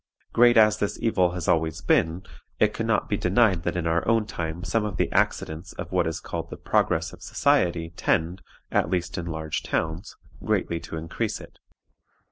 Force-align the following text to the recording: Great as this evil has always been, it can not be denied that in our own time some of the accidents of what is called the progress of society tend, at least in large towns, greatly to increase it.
Great 0.33 0.57
as 0.57 0.79
this 0.79 0.97
evil 0.99 1.33
has 1.33 1.47
always 1.47 1.79
been, 1.79 2.25
it 2.57 2.73
can 2.73 2.87
not 2.87 3.07
be 3.07 3.17
denied 3.17 3.61
that 3.61 3.75
in 3.77 3.85
our 3.85 4.03
own 4.07 4.25
time 4.25 4.63
some 4.63 4.83
of 4.83 4.97
the 4.97 5.11
accidents 5.11 5.73
of 5.73 5.91
what 5.91 6.07
is 6.07 6.19
called 6.19 6.49
the 6.49 6.57
progress 6.57 7.13
of 7.13 7.21
society 7.21 7.91
tend, 7.95 8.41
at 8.71 8.89
least 8.89 9.15
in 9.19 9.27
large 9.27 9.61
towns, 9.61 10.15
greatly 10.43 10.79
to 10.79 10.97
increase 10.97 11.39
it. 11.39 11.59